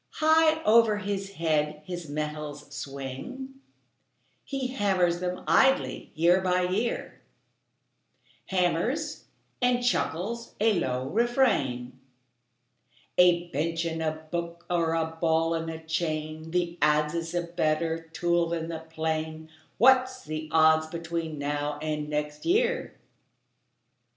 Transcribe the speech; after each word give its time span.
High 0.13 0.63
over 0.63 0.97
his 0.97 1.33
head 1.33 1.83
his 1.85 2.09
metals 2.09 2.73
swing; 2.75 3.59
He 4.43 4.65
hammers 4.69 5.19
them 5.19 5.43
idly 5.47 6.11
year 6.15 6.41
by 6.41 6.63
year, 6.63 7.21
Hammers 8.47 9.25
and 9.61 9.83
chuckles 9.85 10.55
a 10.59 10.73
low 10.79 11.07
refrain: 11.07 11.99
"A 13.19 13.49
bench 13.51 13.85
and 13.85 14.01
a 14.01 14.27
book 14.31 14.65
are 14.71 14.95
a 14.95 15.15
ball 15.21 15.53
and 15.53 15.69
a 15.69 15.77
chain, 15.77 16.49
The 16.49 16.79
adze 16.81 17.13
is 17.13 17.35
a 17.35 17.43
better 17.43 18.07
tool 18.11 18.49
than 18.49 18.69
the 18.69 18.79
plane; 18.79 19.51
What's 19.77 20.23
the 20.23 20.49
odds 20.51 20.87
between 20.87 21.37
now 21.37 21.77
and 21.79 22.09
next 22.09 22.43
year?" 22.43 22.97